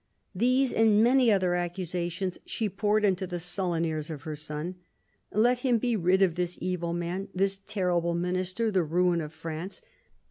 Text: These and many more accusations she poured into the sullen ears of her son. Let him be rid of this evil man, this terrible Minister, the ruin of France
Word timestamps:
These 0.33 0.73
and 0.73 1.03
many 1.03 1.27
more 1.27 1.53
accusations 1.53 2.39
she 2.43 2.69
poured 2.69 3.05
into 3.05 3.27
the 3.27 3.37
sullen 3.37 3.85
ears 3.85 4.09
of 4.09 4.23
her 4.23 4.35
son. 4.35 4.77
Let 5.31 5.59
him 5.59 5.77
be 5.77 5.95
rid 5.95 6.23
of 6.23 6.33
this 6.33 6.57
evil 6.59 6.91
man, 6.91 7.27
this 7.35 7.59
terrible 7.67 8.15
Minister, 8.15 8.71
the 8.71 8.81
ruin 8.81 9.21
of 9.21 9.31
France 9.31 9.79